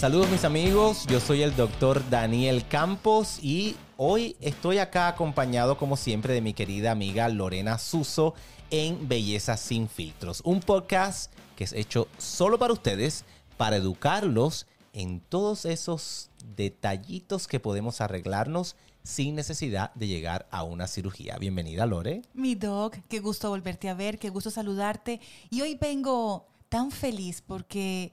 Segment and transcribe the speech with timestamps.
[0.00, 5.98] Saludos mis amigos, yo soy el doctor Daniel Campos y hoy estoy acá acompañado como
[5.98, 8.32] siempre de mi querida amiga Lorena Suso
[8.70, 13.26] en Belleza sin filtros, un podcast que es hecho solo para ustedes,
[13.58, 20.86] para educarlos en todos esos detallitos que podemos arreglarnos sin necesidad de llegar a una
[20.86, 21.36] cirugía.
[21.36, 22.22] Bienvenida Lore.
[22.32, 27.42] Mi doc, qué gusto volverte a ver, qué gusto saludarte y hoy vengo tan feliz
[27.46, 28.12] porque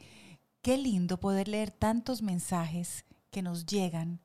[0.67, 4.19] Qué lindo poder leer tantos mensajes que nos llegan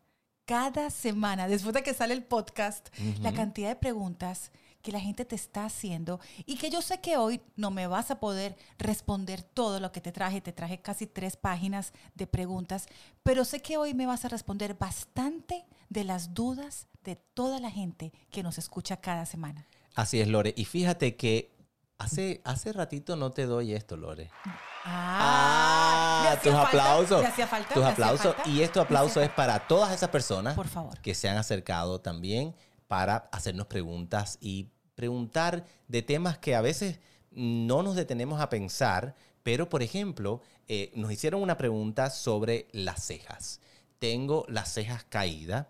[0.45, 2.89] cada semana, después de que sale el podcast,
[3.21, 4.51] la cantidad de preguntas
[4.83, 8.11] que la gente te está haciendo y que yo sé que hoy no me vas
[8.11, 12.89] a poder responder todo lo que te traje, te traje casi tres páginas de preguntas,
[13.23, 17.70] pero sé que hoy me vas a responder bastante de las dudas de toda la
[17.70, 19.69] gente que nos escucha cada semana.
[19.95, 20.55] Así es, Lore.
[20.57, 21.55] Y fíjate que
[21.98, 24.29] hace, hace ratito no te doy esto, Lore.
[24.84, 27.25] Ah, tus aplausos.
[27.72, 28.34] tus aplausos.
[28.47, 30.98] Y este aplauso es para todas esas personas Por favor.
[31.01, 32.55] que se han acercado también
[32.89, 39.14] para hacernos preguntas y preguntar de temas que a veces no nos detenemos a pensar,
[39.42, 43.61] pero por ejemplo, eh, nos hicieron una pregunta sobre las cejas.
[43.98, 45.67] Tengo las cejas caídas,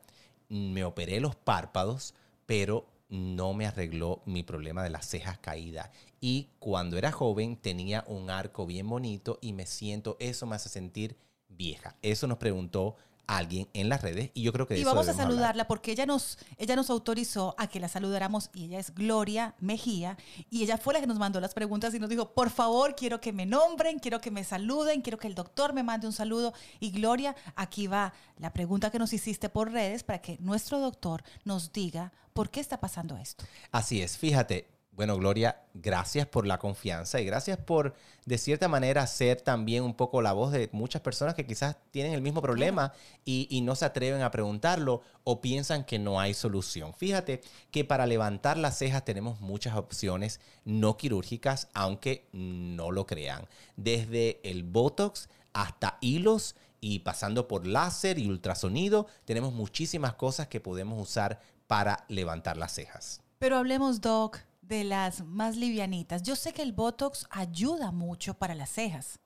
[0.49, 2.15] me operé los párpados,
[2.47, 5.91] pero no me arregló mi problema de las cejas caídas.
[6.19, 10.71] Y cuando era joven tenía un arco bien bonito y me siento, eso me hace
[10.71, 11.19] sentir
[11.49, 11.95] vieja.
[12.01, 12.97] Eso nos preguntó
[13.37, 16.39] alguien en las redes y yo creo que y vamos a saludarla porque ella nos
[16.57, 20.17] ella nos autorizó a que la saludáramos y ella es Gloria Mejía
[20.51, 23.21] y ella fue la que nos mandó las preguntas y nos dijo por favor quiero
[23.21, 26.53] que me nombren quiero que me saluden quiero que el doctor me mande un saludo.
[26.81, 31.23] Y Gloria aquí va la pregunta que nos hiciste por redes para que nuestro doctor
[31.45, 33.45] nos diga por qué está pasando esto.
[33.71, 37.95] Así es fíjate bueno, Gloria, gracias por la confianza y gracias por,
[38.27, 42.13] de cierta manera, ser también un poco la voz de muchas personas que quizás tienen
[42.13, 42.93] el mismo problema
[43.25, 46.93] y, no se atreven a preguntarlo o piensan que no hay solución.
[46.93, 53.47] Fíjate que para levantar las cejas tenemos muchas opciones no quirúrgicas, aunque no lo crean.
[53.77, 60.61] Desde el Botox hasta hilos y pasando por láser y ultrasonido, tenemos muchísimas cosas que
[60.61, 63.23] podemos usar para levantar las cejas.
[63.39, 66.23] Pero hablemos, Doc de las más livianitas.
[66.23, 69.19] Yo sé que el Botox ayuda mucho para las cejas.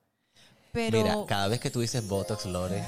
[0.73, 0.99] Pero...
[0.99, 2.85] Mira, cada vez que tú dices Botox, Lore,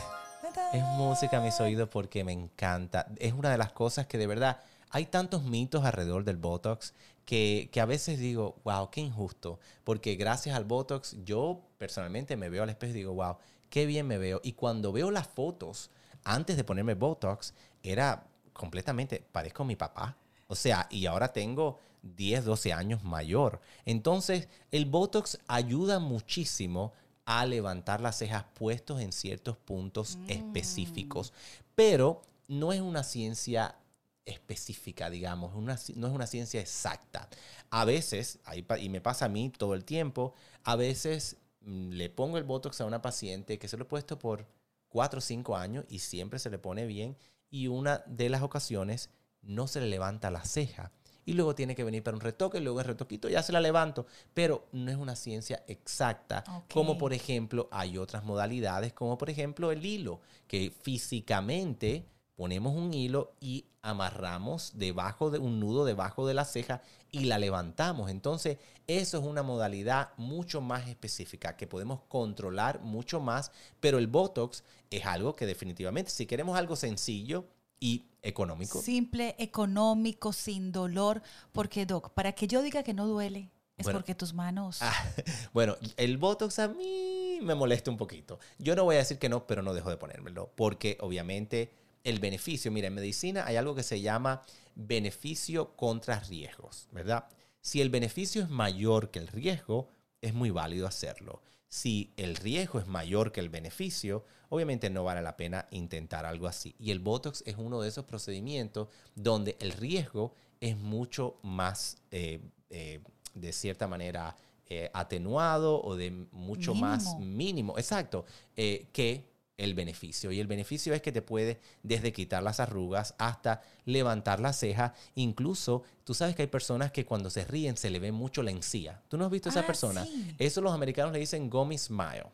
[0.72, 3.06] es música a mis oídos porque me encanta.
[3.18, 4.60] Es una de las cosas que de verdad
[4.90, 6.94] hay tantos mitos alrededor del Botox
[7.24, 9.60] que, que, a veces digo, wow, qué injusto.
[9.84, 13.36] Porque gracias al Botox yo personalmente me veo al espejo y digo, wow,
[13.68, 14.40] qué bien me veo.
[14.42, 15.90] Y cuando veo las fotos
[16.24, 20.16] antes de ponerme Botox, era completamente, parezco mi papá.
[20.46, 23.60] O sea, y ahora tengo 10, 12 años mayor.
[23.84, 26.92] Entonces, el Botox ayuda muchísimo
[27.24, 30.30] a levantar las cejas puestos en ciertos puntos mm.
[30.30, 31.32] específicos,
[31.74, 33.76] pero no es una ciencia
[34.24, 37.28] específica, digamos, no es una ciencia exacta.
[37.70, 38.38] A veces,
[38.80, 40.34] y me pasa a mí todo el tiempo,
[40.64, 44.18] a veces mm, le pongo el Botox a una paciente que se lo he puesto
[44.18, 44.46] por
[44.88, 47.16] 4 o 5 años y siempre se le pone bien
[47.50, 49.10] y una de las ocasiones
[49.42, 50.92] no se le levanta la ceja.
[51.28, 53.60] Y luego tiene que venir para un retoque, y luego el retoquito ya se la
[53.60, 54.06] levanto.
[54.32, 56.42] Pero no es una ciencia exacta.
[56.72, 62.94] Como por ejemplo, hay otras modalidades, como por ejemplo el hilo, que físicamente ponemos un
[62.94, 66.80] hilo y amarramos debajo de un nudo debajo de la ceja
[67.10, 68.10] y la levantamos.
[68.10, 74.06] Entonces, eso es una modalidad mucho más específica que podemos controlar mucho más, pero el
[74.06, 77.44] Botox es algo que definitivamente si queremos algo sencillo,
[77.80, 78.80] y económico.
[78.80, 81.22] Simple, económico, sin dolor.
[81.52, 84.00] Porque, Doc, para que yo diga que no duele, Es Bueno.
[84.00, 84.78] porque tus manos...
[84.82, 84.92] Ah,
[85.52, 88.40] bueno, el Botox a mí me molesta un poquito.
[88.58, 90.50] Yo no voy a decir que no, pero no dejo de ponérmelo.
[90.56, 91.70] Porque obviamente
[92.02, 94.42] el beneficio, mira, en medicina hay algo que se llama
[94.74, 97.26] beneficio contra riesgos, ¿verdad?
[97.60, 99.90] Si el beneficio es mayor que el riesgo,
[100.20, 101.42] es muy válido hacerlo.
[101.68, 106.46] Si el riesgo es mayor que el beneficio, obviamente no vale la pena intentar algo
[106.46, 106.74] así.
[106.78, 112.40] Y el Botox es uno de esos procedimientos donde el riesgo es mucho más, eh,
[112.70, 113.00] eh,
[113.34, 114.36] de cierta manera,
[114.66, 117.78] eh, atenuado o de mucho más Mínimo.
[117.78, 118.24] exacto,
[118.54, 119.24] que
[119.58, 120.32] el beneficio.
[120.32, 124.94] Y el beneficio es que te puede desde quitar las arrugas hasta levantar la ceja.
[125.16, 128.50] Incluso, tú sabes que hay personas que cuando se ríen se le ve mucho la
[128.52, 129.02] encía.
[129.08, 130.04] ¿Tú no has visto a esa Ah, persona?
[130.04, 130.34] sí.
[130.38, 132.26] Eso los americanos le dicen gummy smile.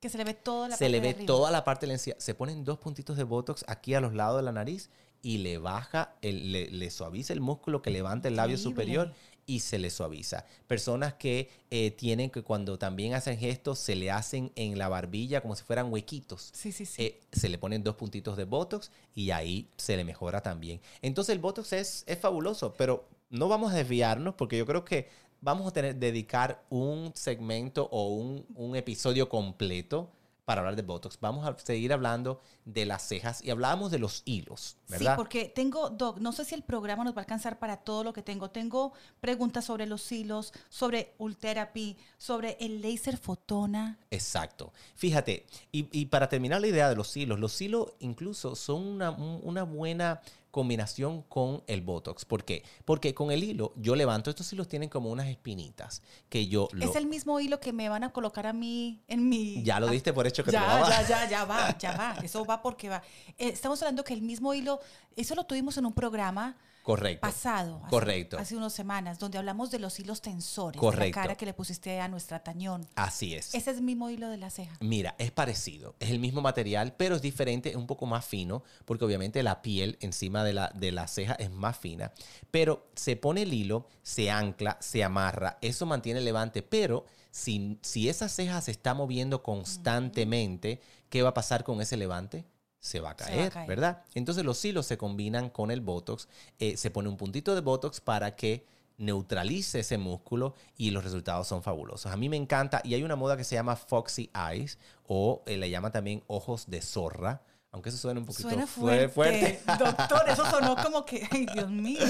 [0.00, 1.26] Que se le ve toda la Se parte le de ve arriba.
[1.26, 2.14] toda la parte de la encía.
[2.18, 4.88] Se ponen dos puntitos de Botox aquí a los lados de la nariz
[5.22, 8.70] y le baja, el- le, le suaviza el músculo que levanta el labio Increíble.
[8.72, 9.14] superior
[9.50, 10.44] y se le suaviza.
[10.68, 15.40] Personas que eh, tienen que cuando también hacen gestos se le hacen en la barbilla
[15.40, 16.50] como si fueran huequitos.
[16.54, 17.02] Sí, sí, sí.
[17.02, 20.80] Eh, se le ponen dos puntitos de Botox y ahí se le mejora también.
[21.02, 25.08] Entonces el Botox es, es fabuloso, pero no vamos a desviarnos porque yo creo que
[25.40, 30.12] vamos a tener dedicar un segmento o un, un episodio completo
[30.50, 31.16] para hablar de Botox.
[31.20, 35.12] Vamos a seguir hablando de las cejas y hablábamos de los hilos, ¿verdad?
[35.14, 38.02] Sí, porque tengo, Doc, no sé si el programa nos va a alcanzar para todo
[38.02, 38.50] lo que tengo.
[38.50, 44.00] Tengo preguntas sobre los hilos, sobre Ultherapy, sobre el láser fotona.
[44.10, 44.72] Exacto.
[44.96, 49.12] Fíjate, y, y para terminar la idea de los hilos, los hilos incluso son una,
[49.12, 50.20] un- una buena
[50.50, 52.24] combinación con el Botox.
[52.24, 52.64] ¿Por qué?
[52.84, 56.84] Porque con el hilo, yo levanto, estos hilos tienen como unas espinitas que yo lo...
[56.88, 59.62] Es el mismo hilo que me van a colocar a mí en mi...
[59.62, 60.90] Ya lo diste por hecho que te ya, lo daba.
[60.90, 62.16] ya, ya, ya va, ya va.
[62.22, 63.02] Eso va porque va.
[63.38, 64.80] Eh, estamos hablando que el mismo hilo,
[65.16, 67.20] eso lo tuvimos en un programa Correcto.
[67.20, 67.78] pasado.
[67.82, 68.38] hace- Correcto.
[68.38, 70.80] Hace unas semanas, donde hablamos de los hilos tensores.
[70.80, 71.18] De Correcto.
[71.18, 72.86] la cara que le pusiste a nuestra tañón.
[72.94, 73.54] Así es.
[73.54, 74.76] Ese es el mismo hilo de la ceja.
[74.80, 78.62] Mira, es parecido, es el mismo material, pero es diferente, es un poco más fino,
[78.84, 82.12] porque obviamente la piel encima de la, de la ceja es más fina.
[82.50, 87.78] Pero se pone el hilo, se ancla, se amarra, eso mantiene el levante, pero si,
[87.82, 92.44] si esa ceja se está moviendo constantemente, ¿qué va a pasar con ese levante?
[92.80, 93.68] Se va a Se va a caer.
[93.68, 94.02] ¿verdad?
[94.14, 96.28] Entonces los hilos se combinan con el Botox,
[96.58, 98.66] eh, se pone un puntito de Botox para que
[98.96, 102.10] neutralice ese músculo y los resultados son fabulosos.
[102.12, 105.56] A mí me encanta y hay una moda que se llama Foxy Eyes o eh,
[105.56, 107.42] le llama también ojos de zorra,
[107.72, 109.60] aunque eso suena un poquito Suena fue- fuerte.
[109.78, 112.00] Doctor, eso sonó como que, ay, Dios mío.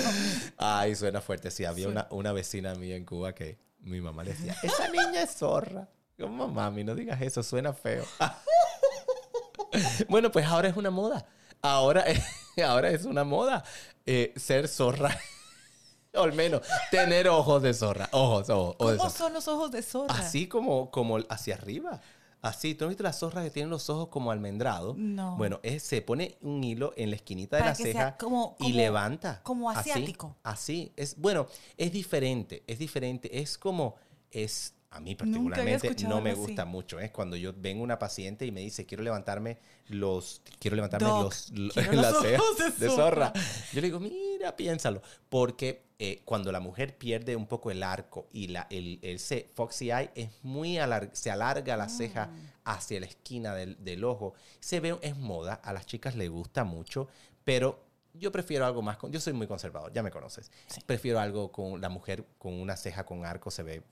[0.57, 1.51] Ay, suena fuerte.
[1.51, 5.23] Sí, había una, una vecina mía en Cuba que mi mamá le decía, esa niña
[5.23, 5.89] es zorra.
[6.19, 8.05] Como mami, no digas eso, suena feo.
[10.09, 11.27] bueno, pues ahora es una moda.
[11.63, 12.05] Ahora,
[12.67, 13.65] ahora es una moda
[14.07, 15.17] eh, ser zorra.
[16.15, 18.09] o al menos tener ojos de zorra.
[18.13, 19.25] Ojos, ojos, ojos de ¿Cómo zorra.
[19.25, 20.15] son los ojos de zorra?
[20.15, 22.01] Así como, como hacia arriba.
[22.43, 24.97] Así, ¿tú no viste las zorras que tienen los ojos como almendrados?
[24.97, 25.37] No.
[25.37, 28.77] Bueno, es- se pone un hilo en la esquinita de la ceja como- y como-
[28.77, 29.41] levanta.
[29.43, 30.37] como Así, asiático.
[30.43, 31.47] Así, es bueno,
[31.77, 33.97] es diferente, es diferente, es como
[34.31, 36.41] es a mí particularmente no me así.
[36.41, 39.59] gusta mucho, es cuando yo vengo una paciente y me dice, "Quiero levantarme
[39.89, 43.33] los quiero levantarme Doc, los quiero las los cejas de de zorra."
[43.73, 48.27] Yo le digo, "Mira, piénsalo", porque eh, cuando la mujer pierde un poco el arco
[48.33, 52.47] y la, el, ese foxy eye es muy alar- se alarga la ceja Mm.
[52.65, 54.35] hacia la esquina del, del ojo.
[54.61, 57.07] Se ve, es moda, a las chicas les gusta mucho,
[57.45, 57.85] pero
[58.15, 60.51] yo prefiero algo más, con, yo soy muy conservador, ya me conoces.
[60.87, 63.83] Prefiero algo con la mujer con una ceja con arco, se ve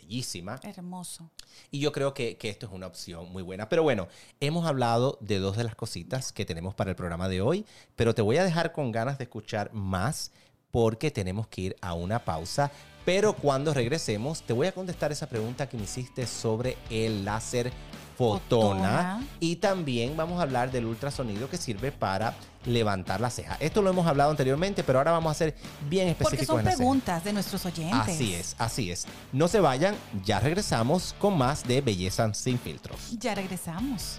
[0.00, 0.60] bellísima.
[0.62, 1.30] Hermoso.
[1.70, 3.68] Y yo creo que, que esto es una opción muy buena.
[3.68, 4.08] Pero bueno,
[4.40, 8.14] hemos hablado de dos de las cositas que tenemos para el programa de hoy, pero
[8.14, 10.32] te voy a dejar con ganas de escuchar más
[10.70, 12.70] porque tenemos que ir a una pausa.
[13.04, 17.72] Pero cuando regresemos, te voy a contestar esa pregunta que me hiciste sobre el láser
[18.18, 18.78] fotona.
[18.78, 19.26] Fotona.
[19.38, 22.34] Y también vamos a hablar del ultrasonido que sirve para
[22.66, 23.56] levantar la ceja.
[23.60, 25.54] Esto lo hemos hablado anteriormente, pero ahora vamos a ser
[25.88, 26.76] bien Porque específicos son en la ceja.
[26.78, 27.98] preguntas de nuestros oyentes.
[28.00, 29.06] Así es, así es.
[29.32, 29.94] No se vayan,
[30.24, 32.98] ya regresamos con más de Belleza sin filtros.
[33.18, 34.18] Ya regresamos.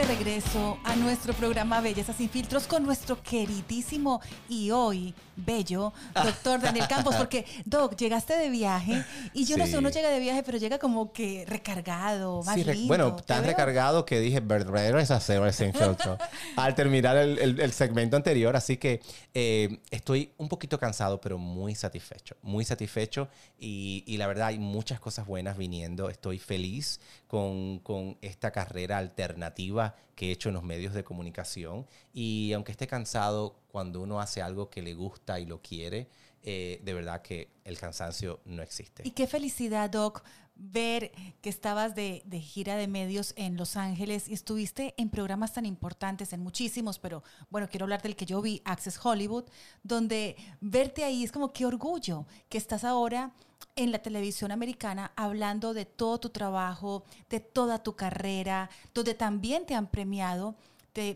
[0.00, 6.60] De regreso a nuestro programa Belleza sin filtros con nuestro queridísimo y hoy bello doctor
[6.62, 9.04] Daniel Campos, porque Doc, llegaste de viaje
[9.34, 12.88] y yo no sé, uno llega de viaje, pero llega como que recargado, más lindo.
[12.88, 16.16] Bueno, tan recargado que dije, verdadero es hacer sin filtro
[16.56, 19.00] al terminar el, segmento anterior, así que
[19.34, 23.28] eh, estoy un poquito cansado, pero muy satisfecho, muy satisfecho
[23.58, 28.98] y, y, la verdad hay muchas cosas buenas viniendo, estoy feliz con, con esta carrera
[28.98, 31.86] alternativa que he hecho en los medios de comunicación.
[32.12, 36.08] Y aunque esté cansado, cuando uno hace algo que le gusta y lo quiere,
[36.42, 39.02] eh, de verdad que el cansancio no existe.
[39.06, 40.22] Y qué felicidad, Doc,
[40.60, 45.54] ver que estabas de, de, gira de medios en Los Ángeles y estuviste en programas
[45.54, 49.44] tan importantes, en muchísimos, pero bueno, quiero hablar del que yo vi, Access Hollywood,
[49.82, 53.32] donde verte ahí es como qué orgullo que estás ahora
[53.76, 59.64] en la televisión americana hablando de todo tu trabajo, de toda tu carrera, donde también
[59.64, 60.56] te han premiado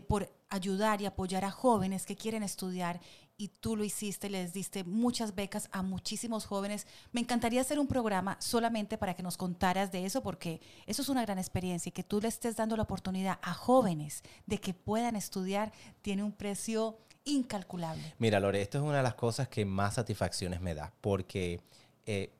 [0.07, 3.01] por ayudar y apoyar a jóvenes que quieren estudiar
[3.37, 6.87] y tú lo hiciste, les diste muchas becas a muchísimos jóvenes.
[7.11, 11.09] Me encantaría hacer un programa solamente para que nos contaras de eso, porque eso es
[11.09, 14.73] una gran experiencia y que tú le estés dando la oportunidad a jóvenes de que
[14.73, 18.13] puedan estudiar tiene un precio incalculable.
[18.19, 21.59] Mira, Lore, esto es una de las cosas que más satisfacciones me da, porque
[22.05, 22.31] eh,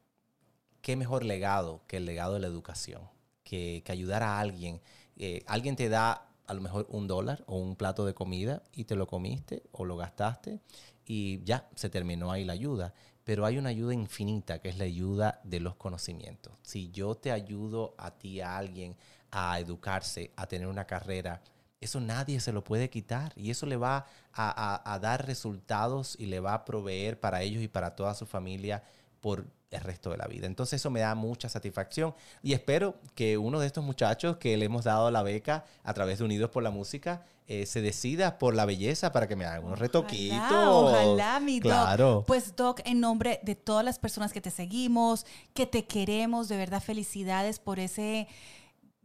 [0.81, 3.01] qué mejor legado que el legado de la educación,
[3.43, 4.81] que, ayudar a alguien.
[5.17, 8.85] Eh, alguien te da a lo mejor un dólar o un plato de comida y
[8.85, 10.59] te lo comiste o lo gastaste
[11.05, 12.93] y ya se terminó ahí la ayuda.
[13.23, 16.53] Pero hay una ayuda infinita que es la ayuda de los conocimientos.
[16.61, 18.95] Si yo te ayudo a ti, a alguien,
[19.31, 21.41] a educarse, a tener una carrera,
[21.81, 26.27] eso nadie se lo puede quitar y eso le va a, a dar resultados y
[26.27, 28.83] le va a proveer para ellos y para toda su familia
[29.25, 30.45] por el resto de la vida.
[30.45, 32.13] Entonces eso me da mucha satisfacción
[32.43, 36.19] y espero que uno de estos muchachos que le hemos dado la beca a través
[36.19, 39.63] de Unidos por la Música eh, se decida por la belleza para que me hagan
[39.63, 40.51] unos retoquitos.
[40.51, 42.07] Ojalá, mi claro.
[42.17, 42.25] Doc.
[42.27, 46.57] Pues Doc, en nombre de todas las personas que te seguimos, que te queremos, de
[46.57, 48.27] verdad felicidades por ese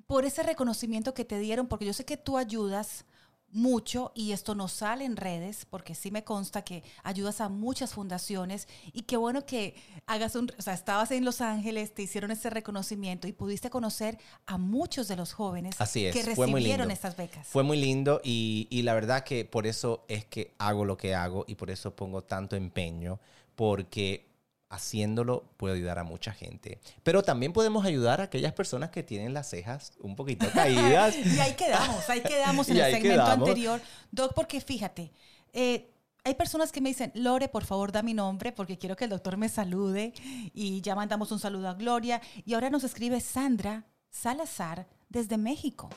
[0.06, 3.06] por ese reconocimiento que te dieron, porque yo sé que tú ayudas
[3.52, 7.94] mucho y esto no sale en redes porque sí me consta que ayudas a muchas
[7.94, 9.74] fundaciones y qué bueno que
[10.06, 14.18] hagas un, o sea, estabas en Los Ángeles, te hicieron ese reconocimiento y pudiste conocer
[14.46, 17.46] a muchos de los jóvenes que recibieron estas becas.
[17.46, 21.14] Fue muy lindo y, y la verdad que por eso es que hago lo que
[21.14, 23.18] hago y por eso pongo tanto empeño
[23.56, 24.29] porque
[24.70, 26.80] haciéndolo puede ayudar a mucha gente.
[27.02, 31.16] Pero también podemos ayudar a aquellas personas que tienen las cejas un poquito caídas.
[31.16, 33.80] y ahí quedamos, ahí quedamos en el segmento anterior.
[34.12, 35.12] Doc, porque fíjate,
[35.52, 35.90] eh,
[36.22, 39.10] hay personas que me dicen, Lore, por favor, da mi nombre porque quiero que el
[39.10, 40.12] doctor me salude.
[40.54, 42.20] Y ya mandamos un saludo a Gloria.
[42.44, 45.90] Y ahora nos escribe Sandra Salazar desde México.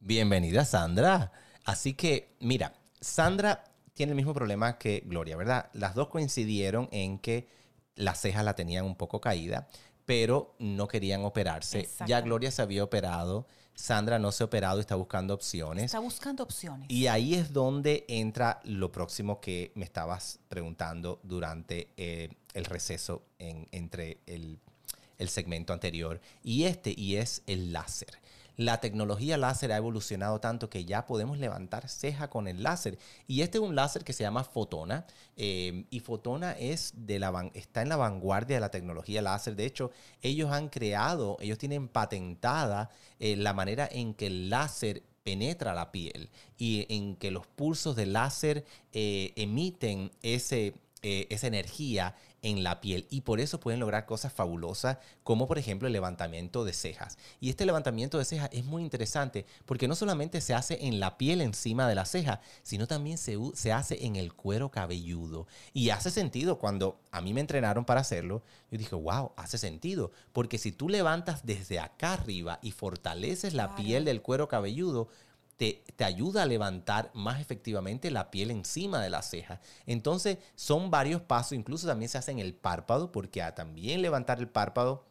[0.00, 1.32] Bienvenida, Sandra.
[1.64, 3.62] Así que, mira, Sandra
[3.94, 5.70] tiene el mismo problema que Gloria, ¿verdad?
[5.72, 7.48] Las dos coincidieron en que
[7.96, 9.66] las cejas la tenían un poco caída,
[10.04, 11.88] pero no querían operarse.
[12.06, 15.84] Ya Gloria se había operado, Sandra no se ha operado, está buscando opciones.
[15.84, 16.90] Está buscando opciones.
[16.90, 23.22] Y ahí es donde entra lo próximo que me estabas preguntando durante eh, el receso
[23.38, 24.58] entre el,
[25.18, 28.18] el segmento anterior y este, y es el láser.
[28.56, 32.98] La tecnología láser ha evolucionado tanto que ya podemos levantar ceja con el láser.
[33.26, 35.06] Y este es un láser que se llama Fotona.
[35.36, 39.56] Eh, y Fotona es de la está en la vanguardia de la tecnología láser.
[39.56, 39.90] De hecho,
[40.22, 45.92] ellos han creado, ellos tienen patentada eh, la manera en que el láser penetra la
[45.92, 52.14] piel y en que los pulsos de láser eh, emiten ese, esa energía
[52.46, 56.64] en la piel y por eso pueden lograr cosas fabulosas como por ejemplo el levantamiento
[56.64, 57.18] de cejas.
[57.40, 61.18] Y este levantamiento de cejas es muy interesante porque no solamente se hace en la
[61.18, 65.48] piel encima de la ceja, sino también se, se hace en el cuero cabelludo.
[65.72, 70.12] Y hace sentido cuando a mí me entrenaron para hacerlo, yo dije, wow, hace sentido,
[70.32, 75.08] porque si tú levantas desde acá arriba y fortaleces la piel del cuero cabelludo,
[75.56, 79.60] te, ayuda a levantar más efectivamente la piel encima de la ceja.
[79.86, 84.38] Entonces son varios pasos, incluso también se hace en el párpado, porque a también levantar
[84.38, 85.04] el párpado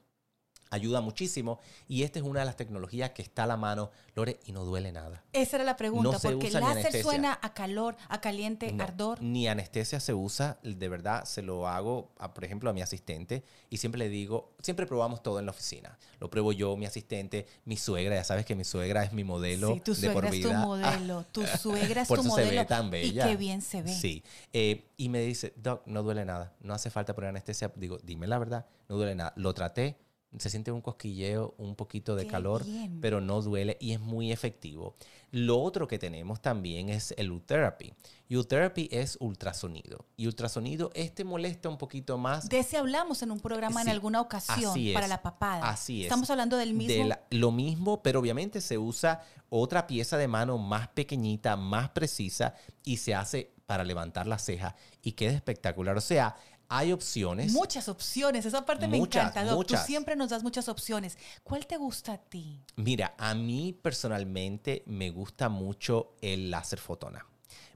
[0.70, 4.40] ayuda muchísimo y esta es una de las tecnologías que está a la mano, Lore,
[4.46, 5.24] y no duele nada.
[5.34, 9.22] Esa era la pregunta, porque el láser suena a calor, a caliente, ardor.
[9.22, 13.78] Ni anestesia se usa, de verdad, se lo hago, por ejemplo, a mi asistente y
[13.78, 15.98] siempre le digo, siempre probamos todo en la oficina.
[16.20, 19.74] Lo pruebo yo, mi asistente, mi suegra, ya sabes que mi suegra es mi modelo
[19.74, 20.50] sí, tu de por vida.
[20.50, 22.50] Es tu modelo, tu suegra es tu modelo.
[22.50, 23.26] Se ve tan bella.
[23.26, 23.94] Y qué bien se ve.
[23.94, 24.24] Sí.
[24.54, 27.72] Eh, y me dice, Doc, no duele nada, no hace falta poner anestesia.
[27.76, 29.34] Digo, dime la verdad, no duele nada.
[29.36, 29.98] Lo traté,
[30.40, 33.00] se siente un cosquilleo, un poquito de Qué calor, bien.
[33.02, 34.96] pero no duele y es muy efectivo.
[35.32, 37.94] Lo otro que tenemos también es el U-Therapy.
[38.30, 40.06] U-Therapy es ultrasonido.
[40.18, 42.48] Y ultrasonido, este molesta un poquito más.
[42.48, 45.70] De ese hablamos en un programa en alguna ocasión para la papada.
[45.70, 46.06] así es.
[46.06, 47.04] Estamos hablando del mismo.
[47.04, 51.90] de la- lo mismo, pero obviamente se usa otra pieza de mano más pequeñita, más
[51.90, 55.98] precisa y se hace para levantar la ceja y queda espectacular.
[55.98, 56.36] O sea,
[56.70, 57.52] hay opciones.
[57.52, 59.44] Muchas opciones, esa parte me encanta.
[59.44, 59.68] Doc.
[59.68, 61.18] Tú siempre nos das muchas opciones.
[61.44, 62.62] ¿Cuál te gusta a ti?
[62.76, 67.26] Mira, a mí personalmente me gusta mucho el láser fotona.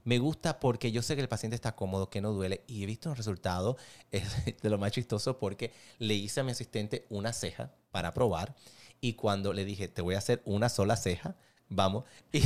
[0.04, 2.86] Me gusta porque yo sé que el paciente está cómodo, que no duele y he
[2.86, 3.76] visto un resultado
[4.10, 8.54] es de lo más chistoso porque le hice a mi asistente una ceja para probar
[9.00, 11.36] y cuando le dije, te voy a hacer una sola ceja,
[11.68, 12.42] vamos, y,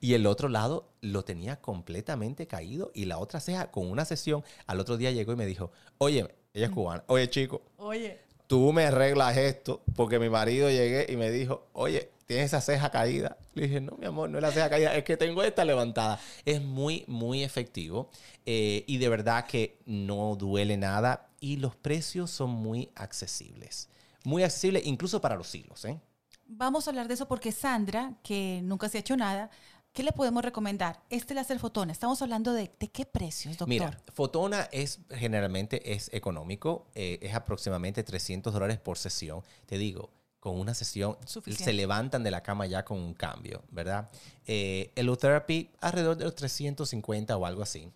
[0.00, 4.44] y el otro lado lo tenía completamente caído y la otra ceja con una sesión,
[4.66, 8.72] al otro día llegó y me dijo, oye, ella es cubana, oye chico, Oye, tú
[8.72, 13.36] me arreglas esto, porque mi marido llegué y me dijo, oye, tienes esa ceja caída.
[13.54, 16.20] Le dije, no, mi amor, no es la ceja caída, es que tengo esta levantada.
[16.44, 18.10] Es muy, muy efectivo
[18.44, 23.88] eh, y de verdad que no duele nada y los precios son muy accesibles.
[24.24, 26.00] Muy accesibles incluso para los hilos, ¿eh?
[26.46, 29.50] Vamos a hablar de eso porque Sandra, que nunca se ha hecho nada,
[29.92, 31.02] ¿qué le podemos recomendar?
[31.10, 31.92] Este láser fotona.
[31.92, 33.68] Estamos hablando de, ¿de qué precios, doctor?
[33.68, 39.42] Mira, Fotona es generalmente es económico, eh, es aproximadamente 300 dólares por sesión.
[39.66, 40.10] Te digo,
[40.46, 41.64] con una sesión Suficiente.
[41.64, 44.08] se levantan de la cama ya con un cambio, ¿verdad?
[44.46, 47.90] Eh, el U-Therapy alrededor de los 350 o algo así.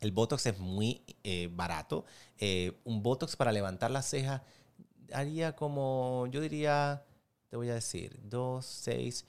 [0.00, 2.06] El Botox es muy eh, barato.
[2.38, 4.44] Eh, un Botox para levantar la ceja
[5.12, 7.02] haría como, yo diría,
[7.48, 9.24] te voy a decir, 2, 6,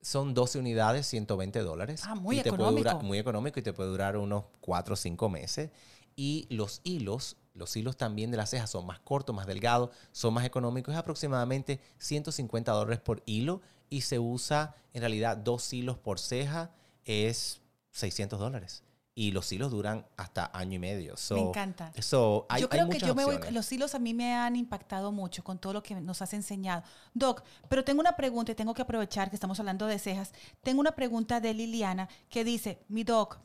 [0.00, 2.02] son 12 unidades, 120 dólares.
[2.06, 3.06] Ah, muy Y te puede durar- económico.
[3.06, 5.70] muy económico y te puede durar unos 4 o 5 meses.
[6.16, 10.34] Y los hilos, los hilos también de las cejas son más cortos, más delgados, son
[10.34, 10.92] más económicos.
[10.94, 13.60] Es aproximadamente 150 dólares por hilo
[13.90, 16.70] y se usa en realidad dos hilos por ceja,
[17.04, 17.60] es
[17.90, 18.82] 600 dólares.
[19.20, 21.16] Y los hilos duran hasta año y medio.
[21.16, 21.92] So, Me encanta.
[22.00, 23.52] so, hay, yo hay creo que muchas yo me voy, opciones.
[23.54, 26.84] los hilos a mí me han impactado mucho con todo lo que nos has enseñado.
[27.14, 30.32] Doc, pero tengo una pregunta y tengo que aprovechar que estamos hablando de cejas.
[30.62, 33.40] Tengo una pregunta de Liliana que dice, mi doc,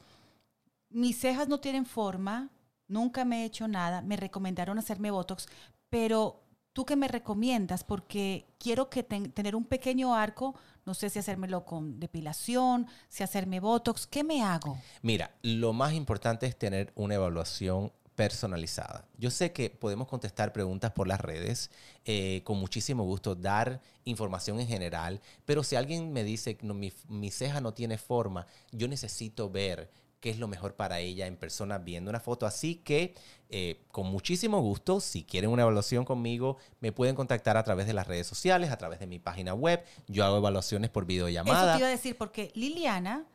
[0.91, 2.51] mis cejas no tienen forma,
[2.87, 5.47] nunca me he hecho nada, me recomendaron hacerme Botox,
[5.89, 6.42] pero
[6.73, 7.83] ¿tú qué me recomiendas?
[7.83, 10.55] Porque quiero que ten- tener un pequeño arco,
[10.85, 14.77] no sé si hacérmelo con depilación, si hacerme Botox, ¿qué me hago?
[15.01, 19.05] Mira, lo más importante es tener una evaluación personalizada.
[19.17, 21.71] Yo sé que podemos contestar preguntas por las redes,
[22.05, 26.91] eh, con muchísimo gusto, dar información en general, pero si alguien me dice no, mi,
[27.07, 29.89] mi ceja no tiene forma, yo necesito ver
[30.23, 32.45] qué es lo mejor para ella en persona viendo una foto.
[32.45, 33.13] Así que,
[33.49, 37.93] eh, con muchísimo gusto, si quieren una evaluación conmigo, me pueden contactar a través de
[37.93, 39.83] las redes sociales, a través de mi página web.
[40.07, 41.73] Yo hago evaluaciones por Eso videollamada.
[41.73, 43.25] te iba a decir, porque Liliana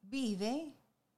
[0.00, 0.72] vive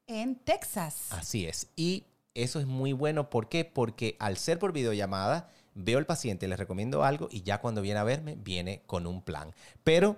[0.09, 1.13] en Texas.
[1.13, 1.69] Así es.
[1.77, 3.31] Y eso es muy bueno.
[3.31, 3.65] ¿Por qué?
[3.65, 8.01] Porque al ser por videollamada, veo al paciente, le recomiendo algo y ya cuando viene
[8.01, 9.55] a verme, viene con un plan.
[9.85, 10.17] Pero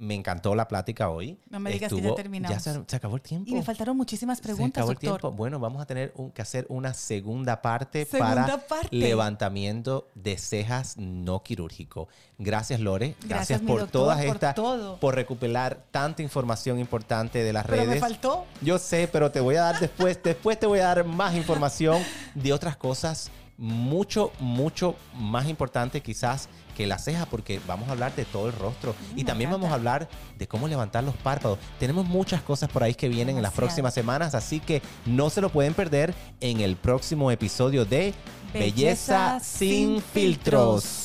[0.00, 1.36] me encantó la plática hoy.
[1.50, 2.64] No me digas que ya terminamos.
[2.64, 3.50] Ya se, se acabó el tiempo.
[3.50, 5.32] Y me faltaron muchísimas Se preguntas, acabó el tiempo.
[5.32, 8.88] Bueno, vamos a tener un- que hacer una segunda parte Segunda para parte.
[8.96, 12.08] levantamiento de cejas no quirúrgico.
[12.38, 13.16] Gracias, Lore.
[13.20, 15.00] Gracias, Gracias, por doctor, todas por estas, todo.
[15.00, 17.88] por recuperar tanta información importante de las Pero redes.
[17.94, 18.46] me faltó.
[18.60, 22.00] Yo sé, pero te voy a dar después, después te voy a dar más información
[22.36, 28.14] de otras cosas mucho, mucho más importante quizás que la ceja, porque vamos a hablar
[28.14, 31.58] de todo el rostro Mm, y también vamos a hablar de cómo levantar los párpados.
[31.78, 35.40] Tenemos muchas cosas por ahí que vienen en las próximas semanas, así que no se
[35.40, 38.14] lo pueden perder en el próximo episodio de
[38.52, 41.04] Belleza, sin filtros.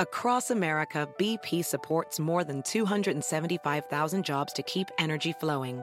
[0.00, 5.82] Across America, BP supports more than 275,000 jobs to keep energy flowing.